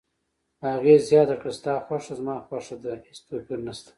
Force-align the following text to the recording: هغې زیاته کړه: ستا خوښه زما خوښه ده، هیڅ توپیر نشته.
هغې 0.65 0.95
زیاته 1.07 1.35
کړه: 1.41 1.51
ستا 1.59 1.73
خوښه 1.85 2.13
زما 2.19 2.35
خوښه 2.47 2.75
ده، 2.83 2.91
هیڅ 3.07 3.19
توپیر 3.27 3.59
نشته. 3.67 3.89